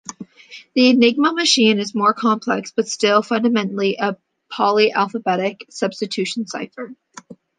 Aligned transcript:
The 0.73 0.89
Enigma 0.89 1.31
machine 1.31 1.77
is 1.77 1.93
more 1.93 2.15
complex 2.15 2.73
but 2.75 2.87
still 2.87 3.21
fundamentally 3.21 3.97
a 3.99 4.17
polyalphabetic 4.51 5.67
substitution 5.69 6.47
cipher. 6.47 6.95